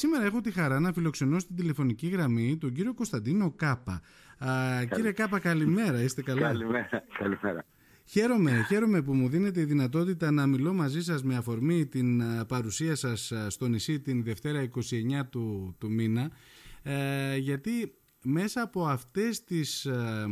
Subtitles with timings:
[0.00, 4.00] σήμερα έχω τη χαρά να φιλοξενώ στην τηλεφωνική γραμμή τον κύριο Κωνσταντίνο Κάπα.
[4.38, 6.02] Α, κύριε Κάπα, καλημέρα.
[6.02, 6.88] Είστε καλά; Καλημέρα.
[7.18, 7.64] καλημέρα.
[8.04, 12.94] Χαίρομαι, χαίρομαι που μου δίνετε η δυνατότητα να μιλώ μαζί σας με αφορμή την παρουσία
[12.94, 16.30] σας στο νησί την Δευτέρα 29 του, του μήνα
[16.82, 17.94] ε, γιατί
[18.24, 20.26] μέσα από αυτές τις, ε,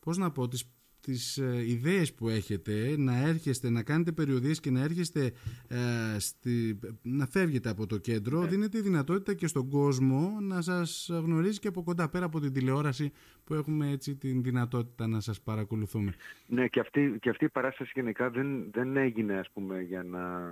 [0.00, 0.64] πώς να πω, τις
[1.08, 5.32] τις ε, ιδέες που έχετε να έρχεστε, να κάνετε περιοδίες και να έρχεστε
[5.68, 8.46] ε, στη, να φεύγετε από το κέντρο ναι.
[8.46, 13.12] δίνετε δυνατότητα και στον κόσμο να σας γνωρίζει και από κοντά πέρα από την τηλεόραση
[13.44, 16.14] που έχουμε έτσι την δυνατότητα να σας παρακολουθούμε.
[16.46, 20.50] Ναι και αυτή, και αυτή η παράσταση γενικά δεν, δεν έγινε ας πούμε για να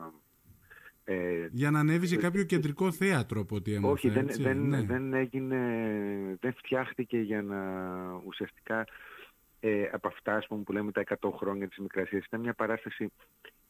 [1.04, 3.92] ε, για να ανέβει σε κάποιο κεντρικό θέατρο από ό,τι έμαθα.
[3.92, 4.82] Όχι, δεν, δεν, ναι.
[4.82, 5.58] δεν, έγινε,
[6.40, 7.58] δεν φτιάχτηκε για να
[8.26, 8.86] ουσιαστικά
[9.66, 12.24] ε, από αυτά πούμε, που λέμε τα 100 χρόνια της Μικρασίας.
[12.24, 13.12] Ήταν μια παράσταση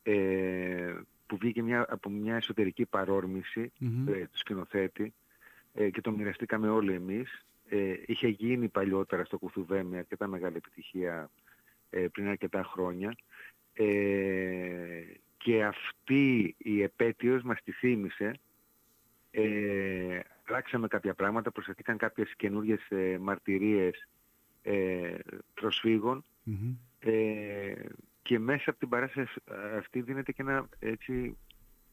[0.02, 0.94] ε,
[1.26, 2.86] που βγήκε μια, από μια εσωτερική
[4.06, 5.14] ε, του σκηνοθέτη
[5.74, 7.44] ε, και το μοιραστήκαμε όλοι εμείς.
[7.68, 11.30] Ε, είχε γίνει παλιότερα στο Κουθουβέ με αρκετά μεγάλη επιτυχία
[11.90, 13.16] ε, πριν αρκετά χρόνια.
[13.72, 15.04] Ε,
[15.36, 18.32] και αυτή η επέτειος μας τη θύμισε.
[19.30, 24.08] Ε, αλλάξαμε κάποια πράγματα, προσθέθηκαν κάποιες καινούργιες ε, μαρτυρίες
[24.66, 25.14] ε,
[25.54, 26.24] προσφυγων
[26.98, 27.74] ε,
[28.22, 29.40] και μέσα από την παράσταση
[29.78, 31.36] αυτή δίνεται και ένα έτσι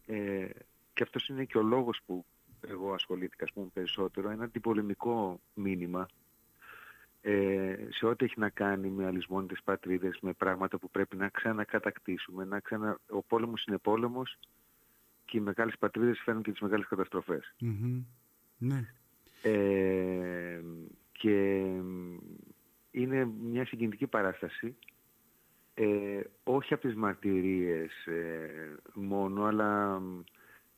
[0.06, 0.48] ε,
[0.94, 2.26] και αυτός είναι και ο λόγος που
[2.68, 6.08] εγώ ασχολήθηκα πούμε, περισσότερο ένα αντιπολεμικό μήνυμα
[7.22, 12.46] ε, σε ό,τι έχει να κάνει με αλυσμόνητες πατρίδες, με πράγματα που πρέπει να ξανακατακτήσουμε,
[12.46, 13.00] να ξανα...
[13.10, 14.38] ο πόλεμος είναι πόλεμος
[15.26, 16.88] και οι μεγάλες πατρίδες φέρνουν και τις μεγάλες
[18.58, 18.94] Ναι.
[19.42, 20.62] Ε,
[21.12, 21.66] και
[22.94, 24.76] είναι μια συγκινητική παράσταση
[25.74, 30.02] ε, όχι από τις μαρτυρίες ε, μόνο αλλά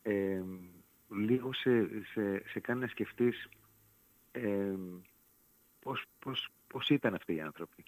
[0.01, 0.41] ε,
[1.09, 3.49] λίγο σε, σε, σε κάνει να σκεφτείς
[4.31, 4.75] ε,
[5.79, 7.83] πώς, πώς, πώς ήταν αυτοί οι άνθρωποι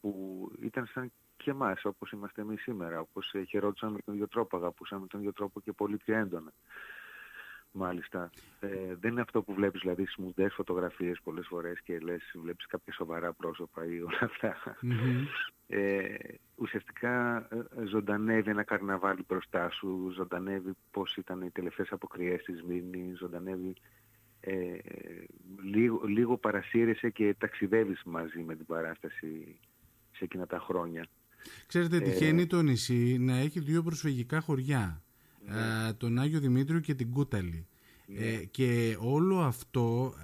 [0.00, 4.56] που ήταν σαν και εμάς όπως είμαστε εμείς σήμερα όπως χαιρόντουσαν με τον ίδιο τρόπο,
[4.56, 6.52] αγαπούσαν με τον ίδιο τρόπο και πολύ πιο έντονα.
[7.72, 8.30] Μάλιστα.
[8.60, 12.66] Ε, δεν είναι αυτό που βλέπεις δηλαδή στις μουντές φωτογραφίες πολλές φορές και λες βλέπεις
[12.66, 14.30] κάποια σοβαρά πρόσωπα ή όλα
[15.70, 16.14] Ε,
[16.54, 23.12] ουσιαστικά ε, ζωντανεύει ένα καρναβάλι μπροστά σου, ζωντανεύει πώς ήταν οι τελευταίες αποκριές της Μήνη,
[23.14, 23.74] ζωντανεύει
[24.40, 24.78] ε,
[25.62, 29.58] λίγο, λίγο παρασύρεσαι και ταξιδεύεις μαζί με την παράσταση
[30.12, 31.06] σε εκείνα τα χρόνια.
[31.66, 35.02] Ξέρετε, τυχαίνει το νησί να έχει δύο προσφυγικά χωριά
[35.48, 35.92] ναι.
[35.92, 37.66] τον Άγιο Δημήτριο και την Κούταλη.
[38.06, 38.26] Ναι.
[38.26, 40.14] Ε, και όλο αυτό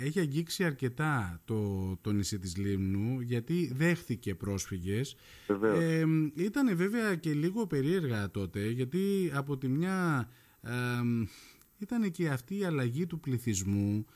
[0.00, 5.16] ε, έχει αγγίξει αρκετά το, το νησί της Λίμνου γιατί δέχθηκε πρόσφυγες.
[5.78, 10.28] Ε, ήταν βέβαια και λίγο περίεργα τότε γιατί από τη μια
[10.62, 10.70] ε,
[11.78, 14.06] ήταν και αυτή η αλλαγή του πληθυσμού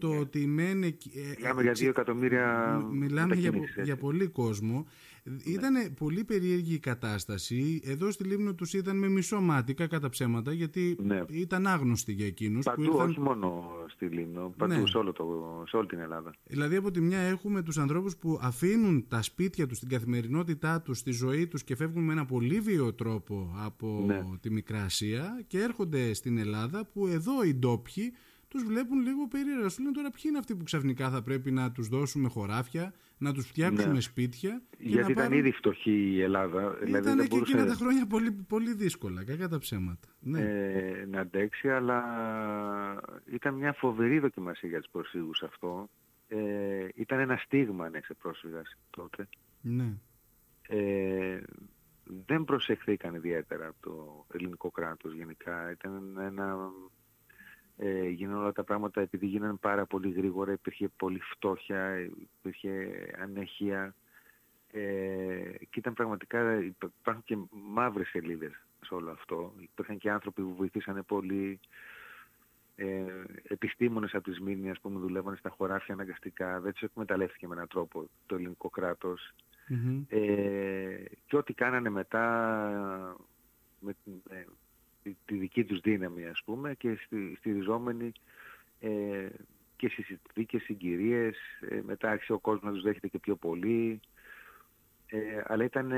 [0.00, 0.18] το ναι.
[0.18, 0.96] ότι μένει...
[1.14, 3.52] Ε, μιλάμε για δύο εκατομμύρια Μιλάμε για,
[3.82, 4.86] για πολύ κόσμο.
[5.22, 5.36] Ναι.
[5.44, 7.80] Ήταν πολύ περίεργη η κατάσταση.
[7.84, 11.22] Εδώ στη Λίμνο τους ήταν με μισό μάτι, κατά ψέματα, γιατί ναι.
[11.30, 12.64] ήταν άγνωστοι για εκείνους.
[12.64, 13.08] Παντού, που ήρθαν...
[13.08, 14.86] όχι μόνο στη Λίμνο, παντού ναι.
[14.86, 15.24] σε, όλο το,
[15.68, 16.34] σε όλη την Ελλάδα.
[16.44, 21.02] Δηλαδή από τη μια έχουμε τους ανθρώπους που αφήνουν τα σπίτια τους, την καθημερινότητά τους,
[21.02, 24.24] τη ζωή τους και φεύγουν με ένα πολύ βίαιο τρόπο από ναι.
[24.40, 28.12] τη Μικρά Ασία και έρχονται στην Ελλάδα που εδώ οι ντόπιοι
[28.50, 29.68] τους βλέπουν λίγο περίεργα.
[29.68, 33.32] Σου λένε τώρα ποιοι είναι αυτοί που ξαφνικά θα πρέπει να τους δώσουμε χωράφια, να
[33.32, 34.00] τους φτιάξουμε ναι.
[34.00, 34.62] σπίτια.
[34.78, 35.38] Γιατί να ήταν πάρουν...
[35.38, 36.70] ήδη φτωχή η Ελλάδα.
[36.82, 40.08] Δηλαδή ήταν και εκείνα τα χρόνια πολύ, πολύ δύσκολα, κακά τα ψέματα.
[40.20, 40.40] Ναι.
[40.40, 42.02] Ε, να αντέξει, αλλά
[43.32, 45.88] ήταν μια φοβερή δοκιμασία για τους προσφύγους αυτό.
[46.28, 49.28] Ε, ήταν ένα στίγμα αν είσαι πρόσφυγας τότε.
[49.60, 49.92] Ναι.
[50.68, 51.40] Ε,
[52.26, 55.70] δεν προσεχθήκαν ιδιαίτερα από το ελληνικό κράτος γενικά.
[55.70, 56.70] Ήταν ένα
[57.82, 62.92] ε, γίνανε όλα τα πράγματα επειδή γίνανε πάρα πολύ γρήγορα, υπήρχε πολύ φτώχεια, υπήρχε
[63.22, 63.94] ανέχεια.
[64.72, 69.54] Ε, και ήταν πραγματικά, υπάρχουν και μαύρες σελίδες σε όλο αυτό.
[69.58, 71.60] Υπήρχαν και άνθρωποι που βοηθήσανε πολύ,
[72.76, 73.04] ε,
[73.42, 78.08] επιστήμονες από τις μήνυες που δουλεύανε στα χωράφια αναγκαστικά, δεν τους εκμεταλλεύτηκε με έναν τρόπο
[78.26, 78.70] το ελληνικό
[80.08, 83.16] Ε, και ό,τι κάνανε μετά
[83.80, 83.94] με,
[84.30, 84.44] ε,
[85.02, 88.12] τη δική τους δύναμη ας πούμε και στη, στηριζόμενοι
[88.80, 89.28] ε,
[89.76, 94.00] και στις συνθήκες συγκυρίες, ε, μετά άρχισε ο κόσμος να τους δέχεται και πιο πολύ,
[95.06, 95.92] ε, αλλά ήταν,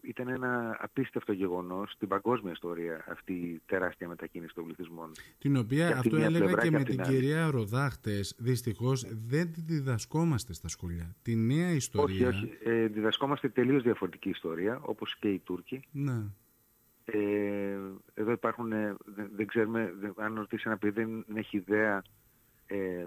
[0.00, 5.12] ήταν ένα απίστευτο γεγονός στην παγκόσμια ιστορία αυτή η τεράστια μετακίνηση των πληθυσμών.
[5.38, 11.16] Την οποία αυτό έλεγα και, με την, κυρία Ροδάχτες, δυστυχώς δεν τη διδασκόμαστε στα σχολεία.
[11.22, 12.28] Τη νέα ιστορία...
[12.28, 12.58] Όχι, όχι.
[12.64, 15.80] Ε, διδασκόμαστε τελείως διαφορετική ιστορία, όπως και οι Τούρκοι.
[15.90, 16.22] Ναι
[17.04, 17.78] Ε,
[18.14, 22.02] εδώ υπάρχουν, δεν, δεν ξέρουμε, αν ρωτήσει ένα παιδί δεν έχει ιδέα
[22.66, 23.06] ε,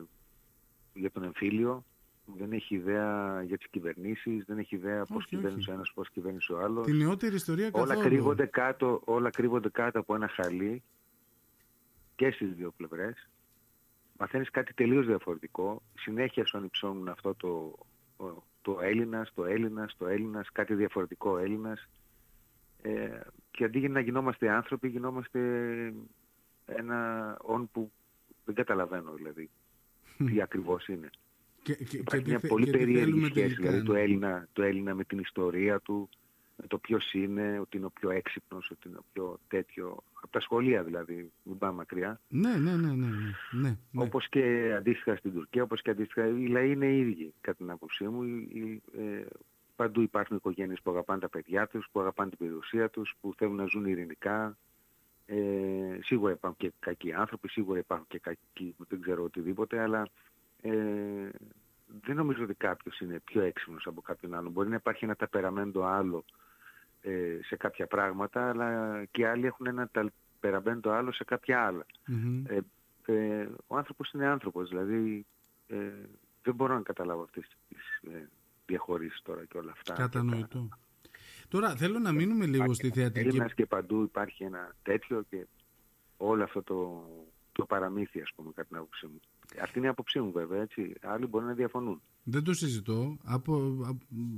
[0.93, 1.85] για τον εμφύλιο,
[2.25, 6.53] δεν έχει ιδέα για τις κυβερνήσεις, δεν έχει ιδέα πώς κυβέρνησε ο ένας, πώς κυβέρνησε
[6.53, 6.85] ο άλλος.
[6.85, 7.91] Την νεότερη ιστορία καθόλου.
[7.91, 10.83] Όλα κρύβονται, κάτω, όλα κρύβονται κάτω από ένα χαλί
[12.15, 13.29] και στις δύο πλευρές.
[14.17, 15.81] Μαθαίνεις κάτι τελείως διαφορετικό.
[15.93, 17.77] Συνέχεια σου ανυψώνουν αυτό το,
[18.61, 21.89] το Έλληνας, το Έλληνας, το Έλληνας, κάτι διαφορετικό Έλληνας.
[22.81, 23.19] Ε,
[23.55, 25.39] και αντί για να γινόμαστε άνθρωποι, γινόμαστε
[26.65, 27.91] ένα όν που
[28.45, 29.49] δεν καταλαβαίνω δηλαδή
[30.17, 31.09] τι ακριβώς είναι.
[31.63, 35.03] Και, και, Υπάρχει και μια τι, πολύ περίεργη σχέση δηλαδή του Έλληνα, του Έλληνα με
[35.03, 36.09] την ιστορία του,
[36.55, 40.31] με το ποιος είναι, ότι είναι ο πιο έξυπνος, ότι είναι ο πιο τέτοιο, από
[40.31, 42.19] τα σχολεία δηλαδή, μην πάμε μακριά.
[42.27, 43.77] Ναι, ναι, ναι, ναι, ναι, ναι.
[43.93, 48.03] Όπως και αντίστοιχα στην Τουρκία, όπως και αντίστοιχα, οι λαοί είναι ίδιοι κατά την άποψή
[48.07, 48.23] μου.
[48.97, 49.25] ε,
[49.75, 53.55] παντού υπάρχουν οικογένειες που αγαπάνε τα παιδιά τους, που αγαπάνε την περιουσία τους, που θέλουν
[53.55, 54.57] να ζουν ειρηνικά.
[55.25, 60.07] Ε, σίγουρα υπάρχουν και κακοί άνθρωποι, σίγουρα υπάρχουν και κακοί, δεν ξέρω οτιδήποτε, αλλά
[60.61, 61.29] ε,
[62.01, 64.51] δεν νομίζω ότι κάποιος είναι πιο έξυπνος από κάποιον άλλον.
[64.51, 66.25] Μπορεί να υπάρχει ένα ταπεραμέντο άλλο
[67.01, 71.85] ε, σε κάποια πράγματα, αλλά και άλλοι έχουν ένα ταπεραμέντο άλλο σε κάποια
[72.47, 72.59] Ε,
[73.05, 75.25] ε, ο άνθρωπος είναι άνθρωπος, δηλαδή
[75.67, 75.91] ε,
[76.43, 78.11] δεν μπορώ να καταλάβω αυτές τις
[78.65, 79.93] ε, διαχωρίσεις τώρα και όλα αυτά.
[79.93, 80.69] Κατανοητό.
[81.47, 83.27] Τώρα θέλω να μείνουμε λίγο στη θεατρική...
[83.27, 85.47] Έλληνας και παντού υπάρχει ένα τέτοιο και
[86.17, 87.05] όλο αυτό το,
[87.51, 89.19] το παραμύθι, ας πούμε, κατά την άποψή μου.
[89.61, 90.93] Αυτή είναι η άποψή μου βέβαια, έτσι.
[91.01, 92.01] Άλλοι μπορεί να διαφωνούν.
[92.23, 93.17] Δεν το συζητώ.
[93.23, 93.75] Από,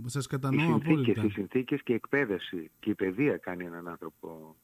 [0.06, 1.24] σας κατανοώ οι απόλυτα.
[1.24, 4.56] Οι συνθήκες και η εκπαίδευση και η παιδεία κάνει έναν άνθρωπο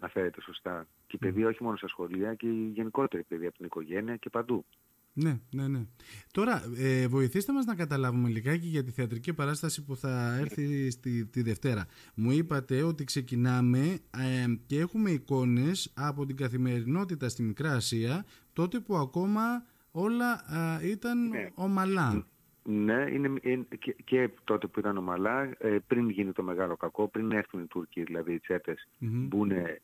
[0.00, 0.86] να φέρεται σωστά.
[1.06, 4.30] Και η παιδεία όχι μόνο στα σχολεία και η γενικότερη παιδεία από την οικογένεια και
[4.30, 4.64] παντού.
[5.12, 5.86] Ναι, ναι, ναι.
[6.32, 11.26] Τώρα, ε, βοηθήστε μας να καταλάβουμε λιγάκι για τη θεατρική παράσταση που θα έρθει στη,
[11.26, 11.86] τη Δευτέρα.
[12.14, 18.80] Μου είπατε ότι ξεκινάμε ε, και έχουμε εικόνες από την καθημερινότητα στη Μικρά Ασία, τότε
[18.80, 20.44] που ακόμα όλα
[20.80, 21.50] ε, ήταν ναι.
[21.54, 22.24] ομαλά.
[22.62, 23.40] Ναι, είναι,
[23.78, 27.66] και, και, τότε που ήταν ομαλά, ε, πριν γίνει το μεγάλο κακό, πριν έρθουν οι
[27.66, 29.26] Τούρκοι, δηλαδή οι τσέτες, mm-hmm.
[29.28, 29.80] μπουν ε,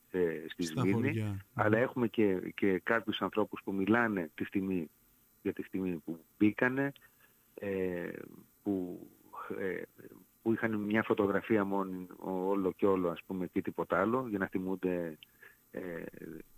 [0.46, 4.90] στη Σμύρνη, αλλά έχουμε και, και κάποιους ανθρώπους που μιλάνε τη στιγμή
[5.47, 6.93] για τη στιγμή που μπήκανε,
[7.55, 8.09] ε,
[8.63, 9.07] που,
[9.59, 9.83] ε,
[10.43, 14.47] που είχαν μια φωτογραφία μόνο όλο και όλο ας πούμε και τίποτα άλλο για να
[14.47, 15.19] θυμούνται
[15.71, 15.81] ε,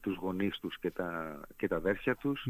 [0.01, 2.49] τους γονείς τους και τα, και τα αδέρφια τους,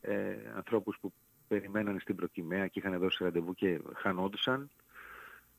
[0.00, 1.12] ε, ανθρώπους που
[1.48, 4.70] περιμένανε στην προκυμαία και είχαν δώσει ραντεβού και χανόντουσαν.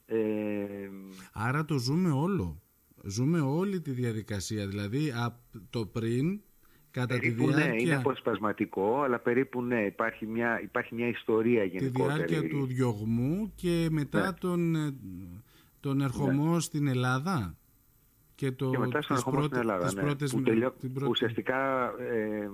[0.06, 0.89] Ε,
[1.33, 2.62] Άρα το ζούμε όλο.
[3.04, 5.39] Ζούμε όλη τη διαδικασία, δηλαδή από
[5.69, 6.42] το πριν
[6.93, 7.73] Κατά περίπου τη ναι, διάρκεια...
[7.73, 12.23] ναι, είναι αποσπασματικό, αλλά περίπου ναι, υπάρχει μια, υπάρχει μια ιστορία γενικότερη.
[12.23, 14.33] Τη διάρκεια του διωγμού και μετά ναι.
[14.33, 14.95] τον, ε,
[15.79, 16.59] τον ερχομό ναι.
[16.59, 17.55] στην Ελλάδα.
[18.35, 20.75] Και, το, και μετά στον ερχομό στην Ελλάδα, ναι, πρώτες, που τελειώ,
[21.09, 22.49] ουσιαστικά ε,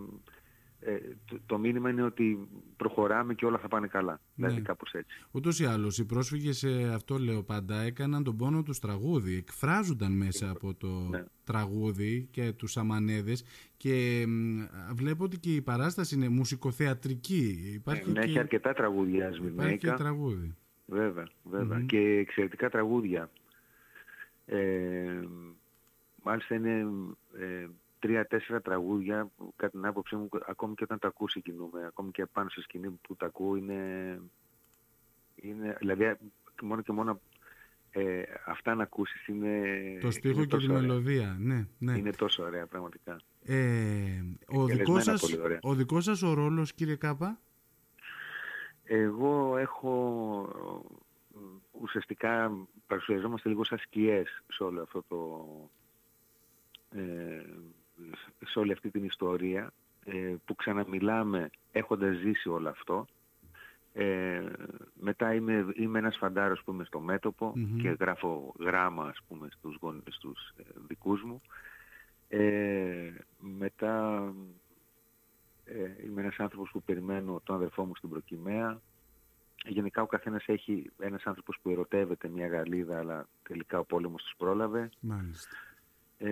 [0.81, 2.47] ε, το, το, μήνυμα είναι ότι
[2.77, 4.11] προχωράμε και όλα θα πάνε καλά.
[4.11, 4.47] Ναι.
[4.47, 5.25] Δηλαδή κάπως έτσι.
[5.31, 9.35] Ούτως ή άλλως οι πρόσφυγες, αυτό λέω πάντα, έκαναν τον πόνο τους τραγούδι.
[9.35, 11.23] Εκφράζονταν μέσα από το ναι.
[11.43, 13.43] τραγούδι και τους αμανέδες
[13.77, 14.25] και
[14.93, 17.71] βλέπω ότι και η παράσταση είναι μουσικοθεατρική.
[17.73, 18.27] Υπάρχει ναι, και...
[18.27, 20.55] Έχει αρκετά τραγούδια Υπάρχει και τραγούδι.
[20.85, 21.27] Βέβαια,
[21.85, 23.29] Και εξαιρετικά τραγούδια.
[24.45, 25.19] Ε,
[26.23, 26.87] μάλιστα είναι
[27.39, 27.67] ε,
[27.99, 32.25] τρία-τέσσερα τραγούδια που κατά την άποψή μου ακόμη και όταν τα ακούσει κινούμε, ακόμη και
[32.25, 34.21] πάνω σε σκηνή που τα ακούω είναι,
[35.35, 36.17] είναι δηλαδή
[36.61, 37.19] μόνο και μόνο
[37.91, 39.63] ε, αυτά να ακούσεις είναι
[40.01, 41.97] το στίχο και τη μελωδία ναι, ναι.
[41.97, 43.21] είναι τόσο ωραία πραγματικά.
[43.43, 47.39] Ε, ο, δικός σας, ο δικός σας ο ρόλος κύριε Κάπα;
[48.83, 49.93] Εγώ έχω
[51.71, 52.51] ουσιαστικά
[52.87, 55.47] παρουσιαζόμαστε λίγο σαν σκιές σε όλο αυτό το
[56.91, 57.43] ε,
[58.45, 59.73] σε όλη αυτή την ιστορία
[60.05, 63.05] ε, που ξαναμιλάμε έχοντας ζήσει όλο αυτό.
[63.93, 64.41] Ε,
[64.93, 69.77] μετά είμαι, είμαι ένας φαντάρος που είμαι στο μετωπο και γράφω γράμμα ας πούμε στους
[69.81, 71.41] γονείς τους ε, δικούς μου.
[72.29, 74.23] Ε, μετά
[75.65, 78.81] ε, είμαι ένας άνθρωπος που περιμένω τον αδερφό μου στην προκυμαία.
[79.65, 84.33] Γενικά ο καθένας έχει ένας άνθρωπος που ερωτεύεται μια Γαλλίδα αλλά τελικά ο πόλεμος τους
[84.37, 84.89] πρόλαβε.
[84.99, 85.55] Μάλιστα.
[86.17, 86.29] Ε,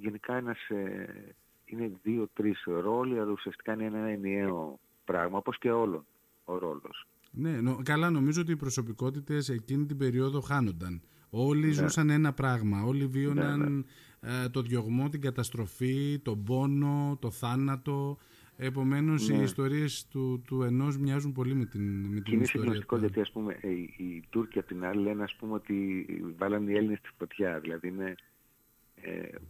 [0.00, 1.34] γενικά ένας, ε,
[1.64, 6.04] είναι δύο-τρεις ρόλοι, αλλά ουσιαστικά είναι ένα ενιαίο πράγμα, όπως και όλο
[6.44, 7.06] ο ρόλος.
[7.30, 11.02] Ναι, νο, καλά νομίζω ότι οι προσωπικότητες εκείνη την περίοδο χάνονταν.
[11.30, 11.72] Όλοι ναι.
[11.72, 14.44] ζούσαν ένα πράγμα, όλοι βίωναν ναι, ναι.
[14.44, 18.18] Ε, το διωγμό, την καταστροφή, τον πόνο, το θάνατο.
[18.56, 22.96] Επομένως οι ιστορίες του, του ενός μοιάζουν πολύ με την, με την είναι ιστορία του.
[22.96, 26.06] γιατί ας πούμε οι, οι Τούρκοι από την άλλη λένε ας πούμε ότι
[26.38, 27.60] βάλανε οι Έλληνες στη φωτιά.
[27.60, 28.14] Δηλαδή είναι, ε,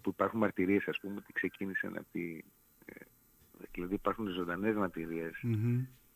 [0.00, 2.40] που υπάρχουν μαρτυρίες ας πούμε ότι ξεκίνησαν από τη...
[2.84, 2.94] Ε,
[3.72, 5.44] δηλαδή υπάρχουν ζωντανές μαρτυρίες.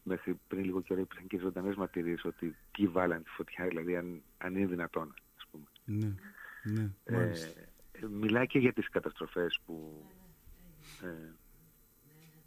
[0.02, 4.22] Μέχρι πριν λίγο καιρό υπήρχαν και ζωντανές μαρτυρίες ότι τι βάλανε τη φωτιά, δηλαδή αν,
[4.38, 5.64] αν είναι δυνατόν ας πούμε.
[5.84, 6.14] Ναι,
[6.64, 10.04] ναι, ε, μιλάει και για τις καταστροφές που...
[11.02, 11.34] Ε,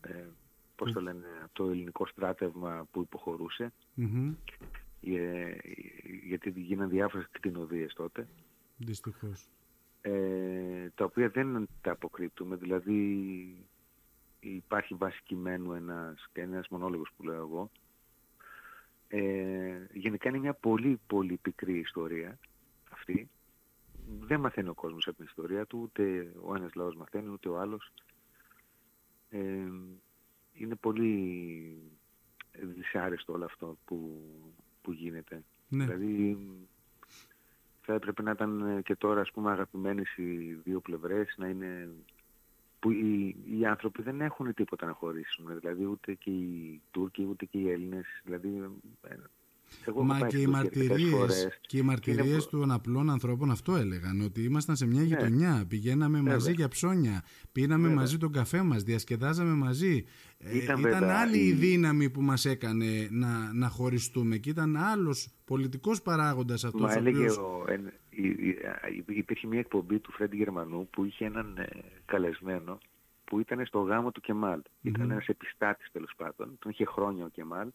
[0.10, 0.28] ε,
[0.76, 3.74] πώς το λένε, το ελληνικό στράτευμα που υποχωρούσε.
[5.02, 5.56] Ε,
[6.24, 8.28] γιατί γίνανε διάφορες κτηνοδίες τότε.
[8.78, 9.50] Δυστυχώς.
[10.05, 13.67] Ε, τα οποία δεν τα αποκρύπτουμε, δηλαδή
[14.39, 17.72] υπάρχει βάση κειμένου ένας, και ένας μονόλογος που λέω εγώ.
[19.07, 22.39] Ε, γενικά είναι μια πολύ πολύ πικρή ιστορία
[22.89, 23.29] αυτή.
[24.19, 27.60] Δεν μαθαίνει ο κόσμος από την ιστορία του, ούτε ο ένας λαός μαθαίνει, ούτε ο
[27.60, 27.91] άλλος.
[29.29, 29.67] Ε,
[30.53, 31.77] είναι πολύ
[32.51, 34.22] δυσάρεστο όλο αυτό που,
[34.81, 35.43] που γίνεται.
[35.69, 35.86] Ναι.
[35.86, 36.38] Δηλαδή
[37.86, 41.90] θα έπρεπε να ήταν και τώρα ας πούμε αγαπημένες οι δύο πλευρές, να είναι
[42.80, 47.46] που οι, οι άνθρωποι δεν έχουν τίποτα να χωρίσουν, δηλαδή ούτε και οι Τούρκοι ούτε
[47.46, 48.72] και οι Έλληνες, δηλαδή
[49.02, 49.16] ε,
[49.86, 54.75] εγώ Μα και οι, μαρτυρίες, και οι μαρτυρίες των απλών ανθρώπων αυτό έλεγαν, ότι ήμασταν
[54.75, 55.06] σε μια ναι.
[55.06, 60.06] γειτονιά, πηγαίναμε μαζί για ψώνια, πίναμε μαζί τον καφέ μας, διασκεδάζαμε μαζί.
[60.38, 61.53] Ε, ήταν, ήταν άλλη η...
[61.53, 66.82] δύναμη που μας έκανε να, να χωριστούμε και ήταν άλλος πολιτικός παράγοντας αυτός.
[66.82, 67.65] Μα έλεγε ο,
[69.08, 71.68] υπήρχε μια εκπομπή του Φρέντι Γερμανού που είχε έναν ε,
[72.06, 72.77] καλεσμένο
[73.24, 74.62] που ήταν στο γάμο του Κεμάλ.
[74.82, 77.68] Ήταν ένας επιστάτης τέλος πάντων, τον είχε χρόνια ο Κεμάλ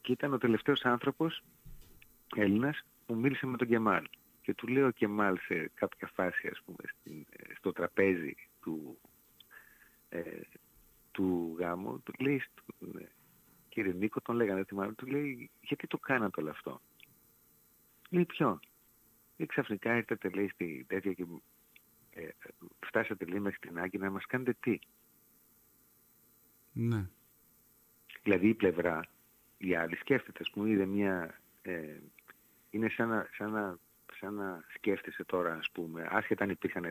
[0.00, 1.42] και ήταν ο τελευταίος άνθρωπος
[2.36, 4.06] Έλληνας που μίλησε με τον Κεμάλ.
[4.42, 7.24] Και του λέει ο Κεμάλ σε κάποια φάση, ας πούμε,
[7.56, 8.98] στο τραπέζι του,
[10.08, 10.40] ε,
[11.10, 13.10] του γάμου, του λέει, στον, ε,
[13.68, 16.80] κύριε Νίκο, τον λέγανε, θυμάμαι, του λέει, γιατί το κάνατε όλο αυτό;
[18.10, 18.60] Λέει, ποιο;
[19.36, 21.24] Ή ξαφνικά ήρθατε, λέει, στη τέτοια και
[22.10, 22.28] ε,
[22.86, 24.78] φτάσατε, λέει, μέχρι την Άγκη να μας κάνετε τι;
[26.72, 27.08] Ναι.
[28.22, 29.08] Δηλαδή η πλευρά
[29.66, 31.40] η άλλη σκέφτεται, ας πούμε, είδε μια...
[31.62, 31.98] Ε,
[32.70, 33.78] είναι σαν να, σαν, να,
[34.20, 36.84] σαν να σκέφτεσαι τώρα, ας πούμε, άσχετα αν υπήρχαν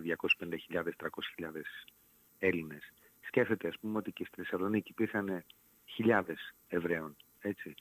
[0.72, 0.88] 250.000, 300.000
[2.39, 2.94] Έλληνες.
[3.22, 5.44] Σκέφτεται, ας πούμε, ότι και στη Θεσσαλονίκη υπήρχαν
[5.86, 7.74] χιλιάδες Εβραίων, έτσι.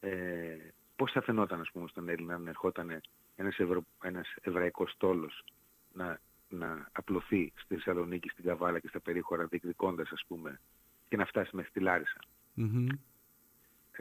[0.00, 0.56] Ε,
[0.96, 3.00] πώς θα φαινόταν, ας πούμε, στον Έλληνα να ερχόταν
[3.36, 3.84] ένας, ευρω...
[4.02, 5.44] ένας εβραϊκός τόλος
[5.92, 10.60] να, να απλωθεί στη Θεσσαλονίκη, στην Καβάλα και στα περίχωρα διεκδικώντας, ας πούμε,
[11.08, 12.18] και να φτάσει μέχρι τη λαρισα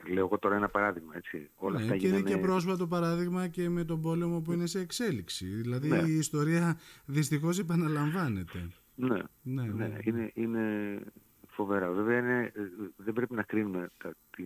[0.08, 1.50] Λέω εγώ τώρα ένα παράδειγμα, έτσι.
[1.56, 4.80] Όλα ναι, αυτά και είναι και πρόσφατο παράδειγμα και με τον πόλεμο που είναι σε
[4.80, 5.46] εξέλιξη.
[5.46, 6.02] Δηλαδή ναι.
[6.08, 8.70] η ιστορία δυστυχώς επαναλαμβάνεται.
[8.96, 9.88] Ναι, ναι, ναι.
[9.88, 9.98] ναι.
[10.04, 11.00] Είναι, είναι
[11.48, 11.92] φοβερά.
[11.92, 12.52] Βέβαια είναι,
[12.96, 14.44] δεν πρέπει να κρίνουμε τα, τη,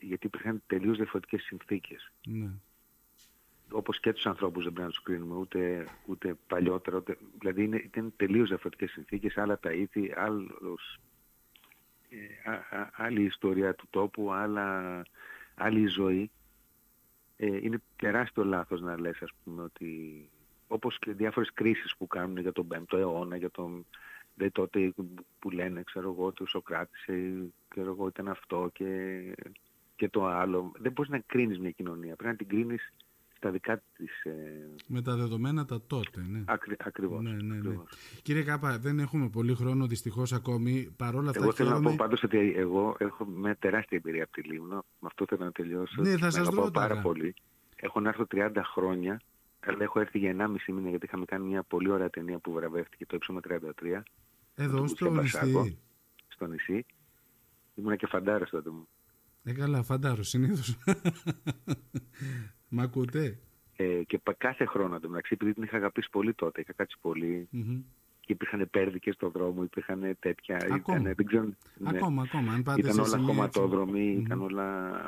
[0.00, 2.12] γιατί υπήρχαν τελείως διαφορετικές συνθήκες.
[2.26, 2.50] Ναι.
[3.70, 6.96] Όπως και τους ανθρώπους δεν πρέπει να τους κρίνουμε, ούτε, ούτε παλιότερα.
[6.96, 11.00] Ούτε, δηλαδή είναι, ήταν τελείως διαφορετικές συνθήκες, άλλα τα ήθη, άλλος
[12.44, 15.02] ε, άλλη ιστορία του τόπου, άλλα,
[15.54, 16.30] άλλη ζωή.
[17.36, 20.28] Ε, είναι τεράστιο λάθος να λες ας πούμε ότι
[20.66, 23.86] όπως και διάφορες κρίσεις που κάνουν για τον 5ο αιώνα, για τον
[24.34, 24.94] δε τότε
[25.38, 27.32] που λένε ξέρω εγώ ότι ο Σοκράτης ε,
[27.68, 29.20] ξέρω εγώ ήταν αυτό και,
[29.96, 30.72] και το άλλο.
[30.78, 32.92] Δεν μπορείς να κρίνεις μια κοινωνία, πρέπει να την κρίνεις
[33.44, 34.24] στα δικά της...
[34.24, 34.32] Ε...
[34.86, 36.42] Με τα δεδομένα τα τότε, ναι.
[36.46, 37.76] Ακρι, ακριβώς, ναι, ναι, ναι.
[38.22, 40.94] Κύριε Κάπα, δεν έχουμε πολύ χρόνο δυστυχώς ακόμη.
[40.96, 44.42] Παρόλα αυτά εγώ θέλω να πω πάντως ότι εγώ έχω με τεράστια εμπειρία από τη
[44.42, 44.74] Λίμνο.
[44.74, 46.02] Με αυτό θέλω να τελειώσω.
[46.02, 46.70] Ναι, θα σας ρωτάω.
[46.70, 47.34] πάρα πολύ.
[47.76, 49.20] Έχω να έρθω 30 χρόνια.
[49.66, 53.06] Αλλά έχω έρθει για 1,5 μήνα γιατί είχαμε κάνει μια πολύ ωραία ταινία που βραβεύτηκε
[53.06, 54.02] το ύψωμα 33.
[54.54, 55.78] Εδώ στο νησί.
[56.28, 56.86] Στο νησί.
[57.74, 58.88] Ήμουν και φαντάρος τότε μου.
[59.42, 60.78] Ε, καλά, φαντάρος συνήθως.
[62.74, 63.38] Μ' ακούτε;
[63.76, 67.48] Ε, και κάθε χρόνο το μεταξύ, επειδή την είχα αγαπήσει πολύ τότε, είχα κάτσει πολύ.
[67.52, 67.82] Mm-hmm.
[68.20, 70.56] Και υπήρχαν πέρδικες στον δρόμο, υπήρχαν τέτοια.
[70.56, 71.54] Ακόμα, ήταν, δεν ξέρω, ναι,
[71.88, 72.52] ακόμα, ακόμα.
[72.52, 74.24] Αν πάτε ήταν όλα χωματόδρομοι, mm-hmm.
[74.24, 74.98] ήταν όλα...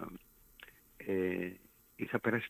[0.97, 1.51] Ε,
[1.97, 2.49] είχα περάσει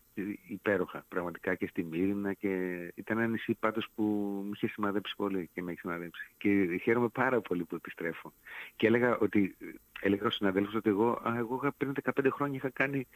[0.48, 2.48] υπέροχα πραγματικά και στη Μύρινα και
[2.94, 4.02] ήταν ένα νησί πάντως που
[4.44, 6.30] με είχε σημαδέψει πολύ και με έχει σημαδέψει.
[6.38, 8.32] Και χαίρομαι πάρα πολύ που επιστρέφω.
[8.76, 9.56] Και έλεγα ότι
[10.00, 13.06] έλεγα στους συναδέλφους ότι εγώ, α, εγώ πριν 15 χρόνια είχα κάνει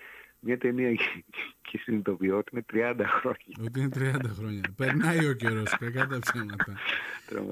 [0.40, 0.94] μια ταινία
[1.70, 3.56] και συνειδητοποιώ ότι είναι 30 χρόνια.
[3.64, 4.60] Ότι είναι 30 χρόνια.
[4.76, 6.76] Περνάει ο καιρός, κακά τα ψέματα.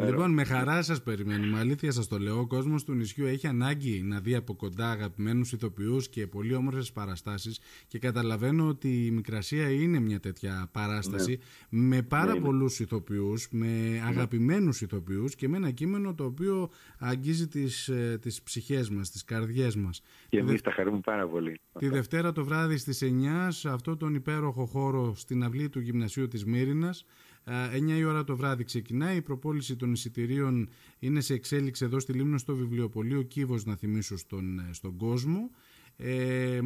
[0.04, 1.58] λοιπόν, με χαρά σας περιμένουμε.
[1.58, 2.38] Αλήθεια σας το λέω.
[2.38, 6.92] Ο κόσμος του νησιού έχει ανάγκη να δει από κοντά αγαπημένους ηθοποιούς και πολύ όμορφες
[6.92, 7.60] παραστάσεις.
[7.88, 11.80] Και καταλαβαίνω ότι η Μικρασία είναι μια τέτοια παράσταση ναι.
[11.80, 14.02] με πάρα ναι, πολλούς ηθοποιούς, με ναι.
[14.06, 19.36] αγαπημένους ηθοποιούς και με ένα κείμενο το οποίο αγγίζει τις τις ε, ψυχές μας, τις
[19.36, 20.02] καρδιές μας.
[20.28, 21.60] Και εμείς τα χαρούμε πάρα πολύ.
[21.78, 26.28] Τη Δευτέρα το βράδυ στις 9 σε αυτό τον υπέροχο χώρο στην αυλή του Γυμνασίου
[26.28, 27.04] της Μύρινας.
[27.44, 29.16] 9 η ώρα το βράδυ ξεκινάει.
[29.16, 34.16] Η προπόληση των εισιτηρίων είναι σε εξέλιξη εδώ στη Λίμνο στο βιβλιοπωλείο Κύβος να θυμίσω
[34.16, 35.50] στον, ε, στον κόσμο.
[35.96, 36.60] Ε,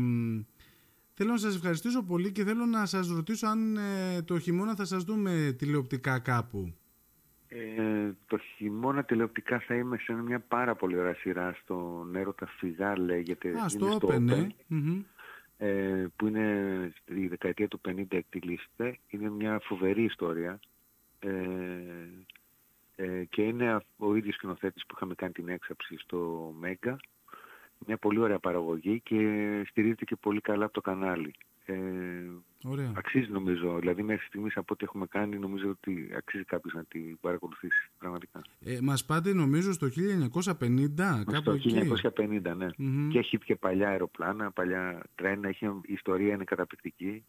[1.12, 4.84] θέλω να σας ευχαριστήσω πολύ και θέλω να σας ρωτήσω αν ε, το χειμώνα θα
[4.84, 6.74] σας δούμε τηλεοπτικά κάπου.
[7.54, 12.98] Ε, το χειμώνα τηλεοπτικά θα είμαι σε μια πάρα πολύ ωραία σειρά στο Νέρο Φυγά
[12.98, 13.60] λέγεται.
[13.60, 14.46] Α, στο Open, ναι.
[15.56, 18.98] Ε, που είναι στη δεκαετία του 50 εκτιλήσεται.
[19.08, 20.60] Είναι μια φοβερή ιστορία
[21.18, 21.30] ε,
[22.96, 26.96] ε, και είναι ο ίδιος σκηνοθέτης που είχαμε κάνει την έξαψη στο Μέγκα.
[27.86, 29.16] Μια πολύ ωραία παραγωγή και
[29.68, 31.34] στηρίζεται και πολύ καλά από το κανάλι.
[31.64, 31.74] Ε,
[32.64, 32.92] Ωραία.
[32.96, 37.18] Αξίζει νομίζω, δηλαδή μέχρι στιγμής από ό,τι έχουμε κάνει νομίζω ότι αξίζει κάποιος να την
[37.20, 38.40] παρακολουθήσει πραγματικά.
[38.64, 41.58] Ε, μας πάτε νομίζω στο 1950 κάπου Στο
[42.16, 42.66] 1950 ναι.
[43.10, 47.24] Και έχει και παλιά αεροπλάνα, παλιά τρένα, έχει, η ιστορία είναι καταπληκτική.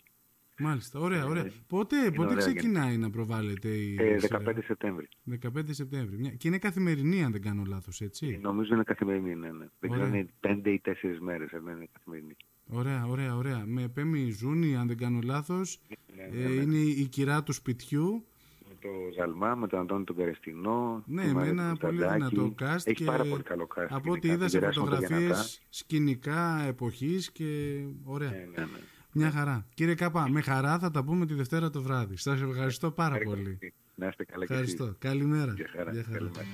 [0.57, 1.45] Μάλιστα, ωραία, ωραία.
[1.45, 3.95] Ε, πότε, πότε ξεκινάει να προβάλλεται η...
[3.99, 5.07] Ε, 15 Σεπτέμβρη.
[5.41, 6.37] 15 Σεπτέμβρη.
[6.37, 9.51] Και είναι καθημερινή αν δεν κάνω λάθος, έτσι; Ε, νομίζω είναι καθημερινή, ναι.
[9.51, 9.65] ναι.
[9.79, 12.35] Δεν ξέρω είναι 5 ή 4 μέρες, αλλά είναι καθημερινή.
[12.67, 13.63] Ωραία, ωραία, ωραία.
[13.65, 15.79] Με Πέμι Ζούνη, αν δεν κάνω λάθος,
[16.15, 16.61] ναι, ναι, ναι.
[16.61, 18.25] είναι η κυρά του σπιτιού.
[18.67, 21.03] Με το Ζαλμά, με τον Αντώνη τον Καρεστινό.
[21.05, 22.75] Ναι, με ένα πολύ δυνατό cast.
[22.83, 23.87] Έχει και πάρα πολύ καλό cast.
[23.89, 28.29] Από ό,τι είδα σε φωτογραφίες σκηνικά εποχής και ωραία.
[28.29, 28.79] Ναι, ναι, ναι.
[29.11, 29.65] Μια χαρά.
[29.73, 32.17] Κύριε Κάπα, με χαρά θα τα πούμε τη Δευτέρα το βράδυ.
[32.17, 33.59] Σας ευχαριστώ πάρα πολύ.
[33.95, 34.95] Να είστε καλά Ευχαριστώ.
[34.99, 35.53] Καλημέρα.
[35.53, 35.91] Γεια χαρά.
[35.91, 36.45] Καλημέρα.